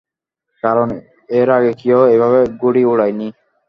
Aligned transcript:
কারণ, 0.63 0.87
এর 1.39 1.47
আগে 1.57 1.71
কেউ 1.81 1.99
এভাবে 2.15 2.39
ঘুড়ি 2.61 2.81
উড়ায়নি! 2.85 3.27